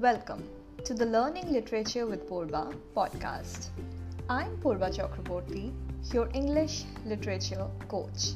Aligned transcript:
Welcome 0.00 0.48
to 0.84 0.94
the 0.94 1.04
Learning 1.04 1.52
Literature 1.52 2.06
with 2.06 2.30
Purva 2.30 2.72
podcast. 2.96 3.70
I'm 4.30 4.56
Purva 4.58 4.96
Chakraborty, 4.96 5.72
your 6.12 6.28
English 6.34 6.84
literature 7.04 7.66
coach. 7.88 8.34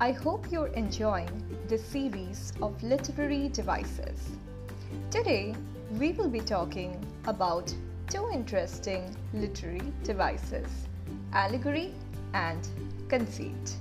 I 0.00 0.10
hope 0.10 0.50
you're 0.50 0.74
enjoying 0.74 1.30
this 1.68 1.84
series 1.84 2.52
of 2.60 2.82
literary 2.82 3.50
devices. 3.50 4.30
Today, 5.12 5.54
we 5.92 6.10
will 6.10 6.28
be 6.28 6.40
talking 6.40 6.98
about 7.28 7.72
two 8.08 8.28
interesting 8.32 9.16
literary 9.32 9.92
devices 10.02 10.66
allegory 11.32 11.94
and 12.34 12.66
conceit. 13.08 13.76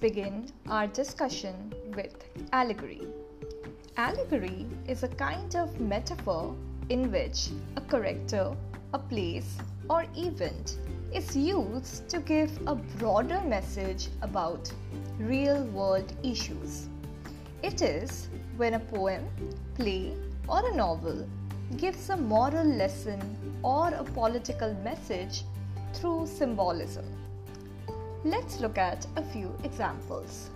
Begin 0.00 0.46
our 0.68 0.86
discussion 0.86 1.72
with 1.96 2.24
allegory. 2.52 3.02
Allegory 3.96 4.66
is 4.86 5.02
a 5.02 5.08
kind 5.08 5.56
of 5.56 5.80
metaphor 5.80 6.54
in 6.88 7.10
which 7.10 7.48
a 7.76 7.80
character, 7.80 8.56
a 8.94 8.98
place, 8.98 9.58
or 9.90 10.04
event 10.16 10.78
is 11.12 11.36
used 11.36 12.08
to 12.08 12.20
give 12.20 12.50
a 12.66 12.74
broader 12.74 13.40
message 13.40 14.08
about 14.22 14.72
real 15.18 15.64
world 15.64 16.12
issues. 16.22 16.86
It 17.62 17.82
is 17.82 18.28
when 18.56 18.74
a 18.74 18.80
poem, 18.80 19.26
play, 19.74 20.14
or 20.48 20.68
a 20.70 20.76
novel 20.76 21.26
gives 21.76 22.08
a 22.10 22.16
moral 22.16 22.66
lesson 22.66 23.20
or 23.62 23.88
a 23.88 24.04
political 24.04 24.72
message 24.84 25.42
through 25.94 26.26
symbolism. 26.26 27.04
Let's 28.24 28.58
look 28.58 28.78
at 28.78 29.06
a 29.14 29.22
few 29.22 29.54
examples. 29.62 30.50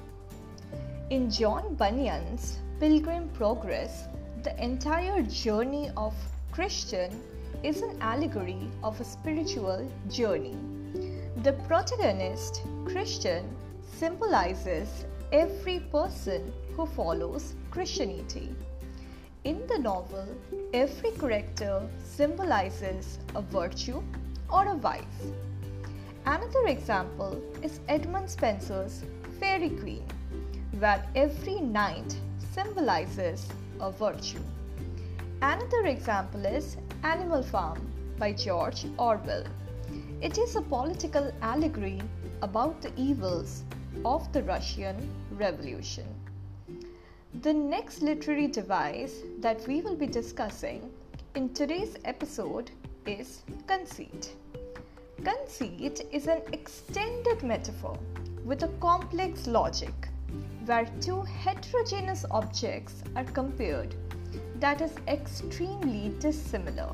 In 1.10 1.30
John 1.30 1.76
Bunyan's 1.76 2.58
Pilgrim 2.80 3.28
Progress, 3.34 4.08
the 4.42 4.60
entire 4.60 5.22
journey 5.22 5.88
of 5.96 6.12
Christian 6.50 7.22
is 7.62 7.80
an 7.82 7.96
allegory 8.00 8.68
of 8.82 9.00
a 9.00 9.04
spiritual 9.04 9.88
journey. 10.10 10.56
The 11.44 11.52
protagonist, 11.68 12.62
Christian, 12.84 13.48
symbolizes 13.96 15.06
every 15.30 15.78
person 15.92 16.52
who 16.74 16.86
follows 16.86 17.54
Christianity. 17.70 18.56
In 19.44 19.64
the 19.68 19.78
novel, 19.78 20.26
every 20.74 21.12
character 21.12 21.88
symbolizes 22.02 23.18
a 23.36 23.42
virtue 23.42 24.02
or 24.50 24.66
a 24.66 24.74
vice. 24.74 25.32
Another 26.24 26.68
example 26.68 27.42
is 27.62 27.80
Edmund 27.88 28.30
Spenser's 28.30 29.02
Faerie 29.40 29.70
Queene, 29.70 30.06
where 30.78 31.04
every 31.16 31.56
knight 31.60 32.16
symbolizes 32.52 33.48
a 33.80 33.90
virtue. 33.90 34.44
Another 35.42 35.86
example 35.86 36.46
is 36.46 36.76
Animal 37.02 37.42
Farm 37.42 37.90
by 38.20 38.32
George 38.32 38.86
Orwell. 38.98 39.42
It 40.20 40.38
is 40.38 40.54
a 40.54 40.62
political 40.62 41.34
allegory 41.42 42.00
about 42.40 42.80
the 42.80 42.92
evils 42.96 43.64
of 44.04 44.32
the 44.32 44.44
Russian 44.44 45.10
Revolution. 45.32 46.06
The 47.42 47.52
next 47.52 48.00
literary 48.00 48.46
device 48.46 49.22
that 49.40 49.66
we 49.66 49.80
will 49.80 49.96
be 49.96 50.06
discussing 50.06 50.88
in 51.34 51.52
today's 51.52 51.96
episode 52.04 52.70
is 53.06 53.42
conceit. 53.66 54.36
Conceit 55.24 56.04
is 56.10 56.26
an 56.26 56.42
extended 56.52 57.44
metaphor 57.44 57.96
with 58.44 58.64
a 58.64 58.68
complex 58.80 59.46
logic 59.46 59.94
where 60.66 60.86
two 61.00 61.22
heterogeneous 61.22 62.24
objects 62.32 63.04
are 63.14 63.22
compared 63.22 63.94
that 64.58 64.80
is 64.80 64.96
extremely 65.06 66.12
dissimilar. 66.18 66.90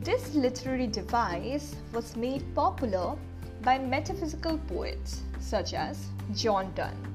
This 0.00 0.34
literary 0.34 0.86
device 0.86 1.76
was 1.94 2.14
made 2.14 2.44
popular 2.54 3.16
by 3.62 3.78
metaphysical 3.78 4.58
poets 4.68 5.22
such 5.40 5.72
as 5.72 6.08
John 6.34 6.70
Donne. 6.74 7.06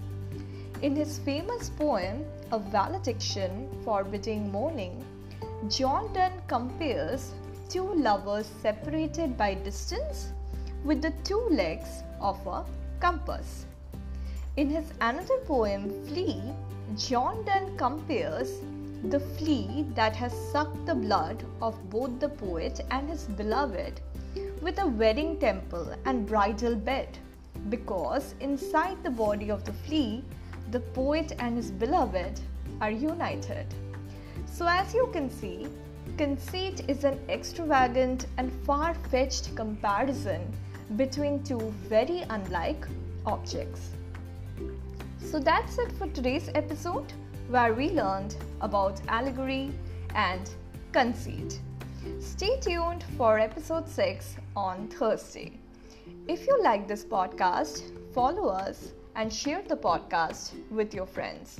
In 0.81 0.95
his 0.95 1.19
famous 1.19 1.69
poem, 1.69 2.25
A 2.51 2.57
Valediction 2.57 3.69
Forbidding 3.85 4.51
Mourning, 4.51 5.05
John 5.69 6.11
Donne 6.13 6.41
compares 6.47 7.31
two 7.73 7.91
lovers 7.95 8.45
separated 8.61 9.35
by 9.35 9.55
distance 9.55 10.31
with 10.85 11.01
the 11.01 11.11
two 11.23 11.43
legs 11.49 12.03
of 12.21 12.45
a 12.45 12.63
compass. 12.99 13.65
In 14.57 14.69
his 14.69 14.91
another 15.01 15.37
poem, 15.47 15.89
Flea, 16.05 16.39
John 16.95 17.43
Donne 17.45 17.75
compares 17.75 18.51
the 19.09 19.19
flea 19.19 19.87
that 19.95 20.15
has 20.15 20.33
sucked 20.51 20.85
the 20.85 20.93
blood 20.93 21.43
of 21.63 21.89
both 21.89 22.19
the 22.19 22.29
poet 22.29 22.81
and 22.91 23.09
his 23.09 23.23
beloved 23.23 24.01
with 24.61 24.77
a 24.79 24.85
wedding 24.85 25.39
temple 25.39 25.95
and 26.05 26.27
bridal 26.27 26.75
bed, 26.75 27.17
because 27.69 28.35
inside 28.39 29.01
the 29.03 29.09
body 29.09 29.49
of 29.49 29.63
the 29.63 29.73
flea, 29.73 30.23
the 30.69 30.79
poet 30.79 31.33
and 31.39 31.57
his 31.57 31.71
beloved 31.71 32.39
are 32.81 32.91
united. 32.91 33.65
So, 34.45 34.67
as 34.67 34.93
you 34.93 35.09
can 35.11 35.27
see, 35.31 35.67
conceit 36.17 36.89
is 36.89 37.03
an 37.03 37.19
extravagant 37.29 38.27
and 38.37 38.51
far 38.65 38.93
fetched 39.11 39.55
comparison 39.55 40.41
between 40.95 41.43
two 41.43 41.73
very 41.87 42.23
unlike 42.29 42.87
objects. 43.25 43.89
So, 45.19 45.39
that's 45.39 45.77
it 45.79 45.91
for 45.93 46.07
today's 46.07 46.49
episode 46.53 47.11
where 47.49 47.73
we 47.73 47.89
learned 47.89 48.35
about 48.61 49.01
allegory 49.07 49.71
and 50.15 50.49
conceit. 50.91 51.59
Stay 52.19 52.59
tuned 52.59 53.03
for 53.17 53.39
episode 53.39 53.87
6 53.87 54.35
on 54.55 54.87
Thursday. 54.89 55.59
If 56.27 56.47
you 56.47 56.61
like 56.61 56.87
this 56.87 57.03
podcast, 57.03 57.81
follow 58.13 58.47
us 58.49 58.93
and 59.15 59.31
share 59.31 59.61
the 59.61 59.77
podcast 59.77 60.51
with 60.69 60.93
your 60.93 61.05
friends. 61.05 61.59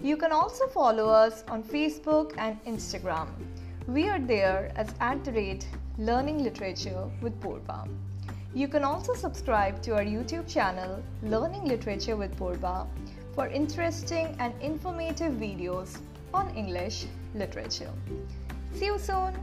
You 0.00 0.16
can 0.16 0.32
also 0.32 0.66
follow 0.68 1.08
us 1.08 1.44
on 1.48 1.62
Facebook 1.62 2.34
and 2.38 2.62
Instagram. 2.64 3.28
We 3.90 4.08
are 4.08 4.20
there 4.20 4.70
as 4.76 4.94
at 5.00 5.24
the 5.24 5.32
rate 5.32 5.66
Learning 5.98 6.44
Literature 6.44 7.10
with 7.20 7.40
Purva. 7.40 7.88
You 8.54 8.68
can 8.68 8.84
also 8.84 9.14
subscribe 9.14 9.82
to 9.82 9.96
our 9.96 10.04
YouTube 10.04 10.46
channel 10.46 11.02
Learning 11.24 11.64
Literature 11.64 12.16
with 12.16 12.38
Purva 12.38 12.86
for 13.34 13.48
interesting 13.48 14.36
and 14.38 14.54
informative 14.62 15.32
videos 15.32 15.98
on 16.32 16.54
English 16.54 17.06
literature. 17.34 17.90
See 18.74 18.86
you 18.86 18.98
soon! 19.00 19.34